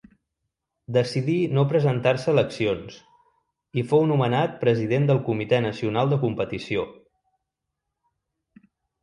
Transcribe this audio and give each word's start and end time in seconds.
Decidí 0.95 1.33
no 1.57 1.65
presentar-se 1.73 2.29
a 2.31 2.33
eleccions 2.35 2.95
i 3.81 3.83
fou 3.91 4.07
nomenat 4.13 4.57
president 4.65 5.07
del 5.13 5.21
Comitè 5.29 5.61
Nacional 5.67 6.11
de 6.15 6.21
Competició. 6.27 6.89